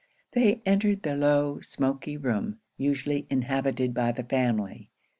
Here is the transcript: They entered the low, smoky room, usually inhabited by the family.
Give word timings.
They 0.31 0.63
entered 0.65 1.03
the 1.03 1.15
low, 1.15 1.59
smoky 1.61 2.17
room, 2.17 2.57
usually 2.75 3.27
inhabited 3.29 3.93
by 3.93 4.13
the 4.13 4.23
family. 4.23 4.89